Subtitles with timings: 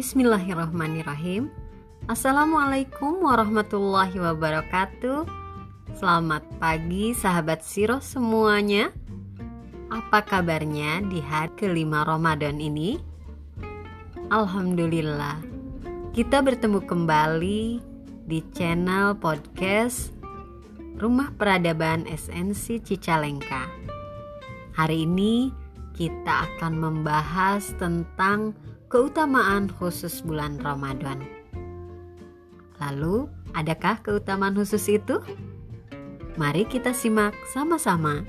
[0.00, 1.52] Bismillahirrahmanirrahim.
[2.08, 5.28] Assalamualaikum warahmatullahi wabarakatuh.
[5.92, 8.96] Selamat pagi sahabat Siro semuanya.
[9.92, 12.96] Apa kabarnya di hari kelima Ramadan ini?
[14.32, 15.36] Alhamdulillah,
[16.16, 17.84] kita bertemu kembali
[18.24, 20.16] di channel podcast
[20.96, 23.68] Rumah Peradaban Esensi Cicalengka.
[24.80, 25.52] Hari ini
[25.92, 28.56] kita akan membahas tentang
[28.90, 31.22] keutamaan khusus bulan Ramadan.
[32.82, 35.22] Lalu, adakah keutamaan khusus itu?
[36.34, 38.26] Mari kita simak sama-sama.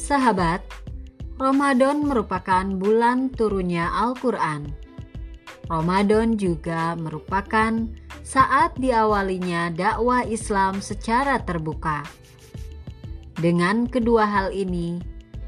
[0.00, 0.64] Sahabat,
[1.36, 4.72] Ramadan merupakan bulan turunnya Al-Quran.
[5.68, 7.84] Ramadan juga merupakan
[8.26, 12.02] saat diawalinya dakwah Islam secara terbuka.
[13.38, 14.98] Dengan kedua hal ini,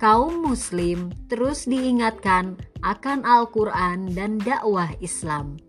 [0.00, 5.60] kaum Muslim terus diingatkan akan Al-Quran dan dakwah Islam.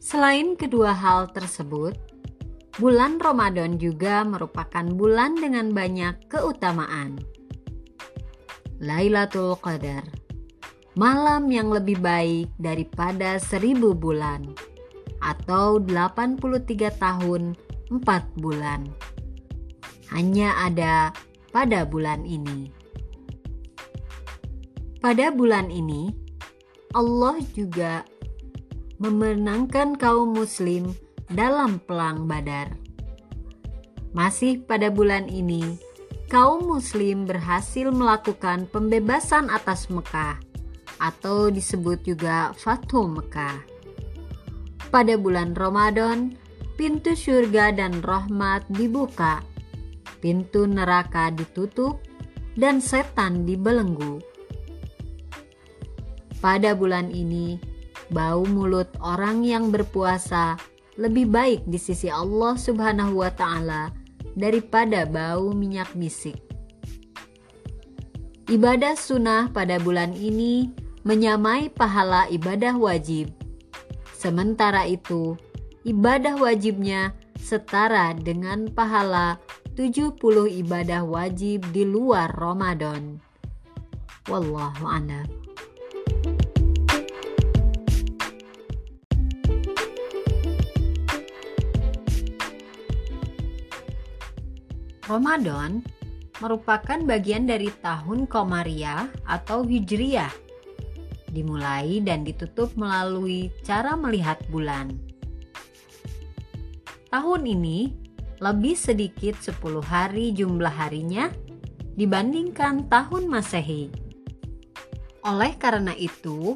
[0.00, 2.08] Selain kedua hal tersebut,
[2.78, 7.18] Bulan Ramadan juga merupakan bulan dengan banyak keutamaan.
[8.78, 10.06] Lailatul Qadar,
[10.98, 14.50] malam yang lebih baik daripada seribu bulan,
[15.22, 17.54] atau 83 tahun
[17.86, 18.82] 4 bulan.
[20.10, 21.14] Hanya ada
[21.54, 22.74] pada bulan ini.
[24.98, 26.10] Pada bulan ini,
[26.90, 28.02] Allah juga
[28.98, 30.90] memenangkan kaum muslim
[31.30, 32.74] dalam Pelang Badar.
[34.10, 35.78] Masih pada bulan ini,
[36.32, 40.40] kaum Muslim berhasil melakukan pembebasan atas Mekah,
[40.98, 43.58] atau disebut juga Fathu Mekah.
[44.88, 46.34] Pada bulan Ramadan,
[46.78, 49.42] pintu surga dan rahmat dibuka,
[50.22, 52.02] pintu neraka ditutup,
[52.58, 54.18] dan setan dibelenggu.
[56.38, 57.58] Pada bulan ini,
[58.14, 60.54] bau mulut orang yang berpuasa
[60.98, 63.94] lebih baik di sisi Allah Subhanahu wa Ta'ala
[64.34, 66.38] daripada bau minyak misik.
[68.48, 70.72] Ibadah sunnah pada bulan ini
[71.06, 73.30] menyamai pahala ibadah wajib.
[74.14, 75.38] Sementara itu,
[75.86, 79.38] ibadah wajibnya setara dengan pahala
[79.78, 80.18] 70
[80.66, 83.22] ibadah wajib di luar Ramadan.
[84.26, 85.26] Wallahu a'lam.
[95.08, 95.80] Ramadan
[96.44, 100.47] merupakan bagian dari tahun Komariah atau Hijriyah.
[101.28, 104.96] Dimulai dan ditutup melalui cara melihat bulan.
[107.08, 107.92] Tahun ini
[108.38, 111.32] lebih sedikit 10 hari jumlah harinya
[111.98, 113.90] dibandingkan tahun Masehi.
[115.26, 116.54] Oleh karena itu,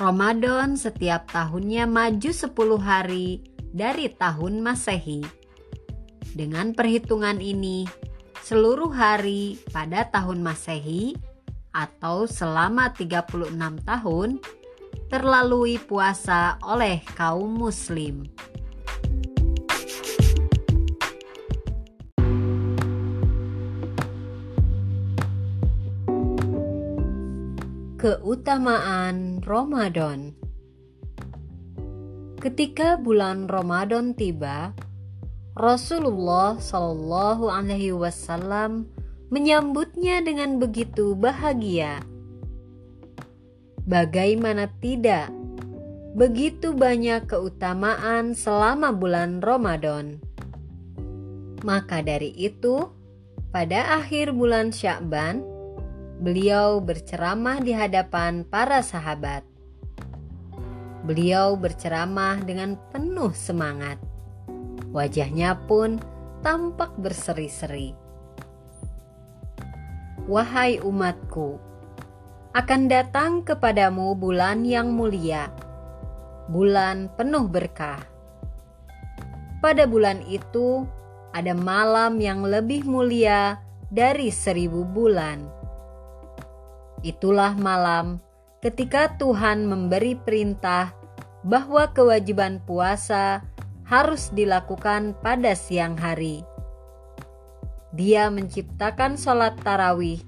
[0.00, 3.44] Ramadan setiap tahunnya maju 10 hari
[3.76, 5.20] dari tahun Masehi.
[6.32, 7.84] Dengan perhitungan ini,
[8.40, 11.16] seluruh hari pada tahun Masehi
[11.76, 13.52] atau selama 36
[13.84, 14.40] tahun
[15.12, 18.24] terlalui puasa oleh kaum muslim.
[28.00, 30.32] Keutamaan Ramadan
[32.40, 34.70] Ketika bulan Ramadan tiba,
[35.58, 38.86] Rasulullah Shallallahu Alaihi Wasallam
[39.32, 42.02] menyambutnya dengan begitu bahagia.
[43.86, 45.30] Bagaimana tidak?
[46.16, 50.18] Begitu banyak keutamaan selama bulan Ramadan.
[51.62, 52.88] Maka dari itu,
[53.52, 55.44] pada akhir bulan Syakban,
[56.24, 59.44] beliau berceramah di hadapan para sahabat.
[61.06, 64.00] Beliau berceramah dengan penuh semangat
[64.96, 66.00] Wajahnya pun
[66.40, 68.05] tampak berseri-seri.
[70.26, 71.54] Wahai umatku,
[72.50, 75.54] akan datang kepadamu bulan yang mulia,
[76.50, 78.02] bulan penuh berkah.
[79.62, 80.82] Pada bulan itu
[81.30, 83.62] ada malam yang lebih mulia
[83.94, 85.46] dari seribu bulan.
[87.06, 88.18] Itulah malam
[88.58, 90.90] ketika Tuhan memberi perintah
[91.46, 93.46] bahwa kewajiban puasa
[93.86, 96.42] harus dilakukan pada siang hari.
[97.96, 100.20] Dia menciptakan sholat tarawih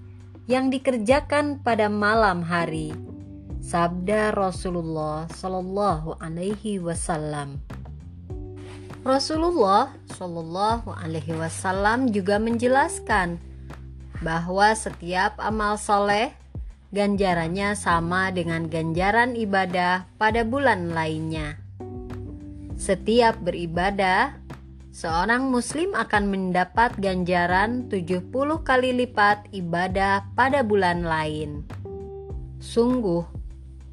[0.48, 2.96] yang dikerjakan pada malam hari.
[3.60, 7.60] Sabda Rasulullah Shallallahu Alaihi Wasallam.
[9.04, 13.36] Rasulullah Shallallahu Alaihi Wasallam juga menjelaskan
[14.24, 16.32] bahwa setiap amal soleh
[16.96, 21.60] ganjarannya sama dengan ganjaran ibadah pada bulan lainnya.
[22.80, 24.40] Setiap beribadah,
[24.98, 28.34] seorang muslim akan mendapat ganjaran 70
[28.66, 31.62] kali lipat ibadah pada bulan lain.
[32.58, 33.22] Sungguh,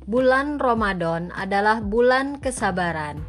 [0.09, 3.21] bulan Ramadan adalah bulan kesabaran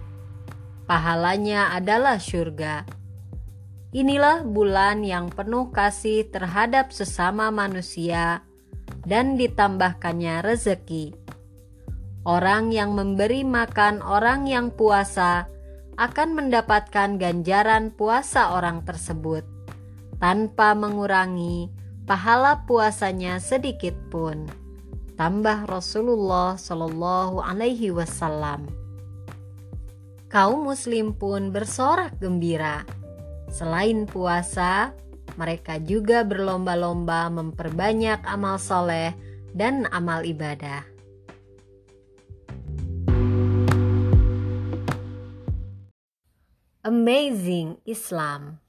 [0.87, 2.87] pahalanya adalah surga.
[3.93, 8.47] Inilah bulan yang penuh kasih terhadap sesama manusia
[9.05, 11.13] dan ditambahkannya rezeki.
[12.27, 15.47] Orang yang memberi makan orang yang puasa
[15.97, 19.45] akan mendapatkan ganjaran puasa orang tersebut
[20.21, 21.73] tanpa mengurangi
[22.05, 24.49] pahala puasanya sedikit pun.
[25.17, 28.87] Tambah Rasulullah Shallallahu Alaihi Wasallam
[30.37, 32.85] kaum muslim pun bersorak gembira.
[33.49, 34.93] Selain puasa,
[35.39, 39.15] mereka juga berlomba-lomba memperbanyak amal soleh
[39.57, 40.96] dan amal ibadah.
[46.87, 48.63] Amazing Islam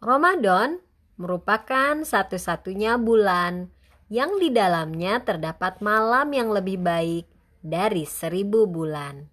[0.00, 0.80] Ramadan
[1.20, 3.68] merupakan satu-satunya bulan
[4.08, 7.28] yang di dalamnya terdapat malam yang lebih baik
[7.60, 9.28] dari seribu bulan.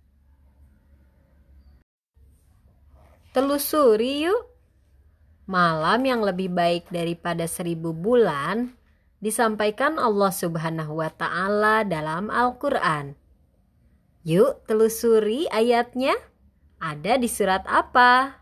[3.31, 4.44] Telusuri yuk.
[5.47, 8.75] Malam yang lebih baik daripada seribu bulan
[9.24, 13.15] disampaikan Allah Subhanahu wa Ta'ala dalam Al-Quran.
[14.27, 16.19] Yuk, telusuri ayatnya.
[16.79, 18.38] Ada di surat apa?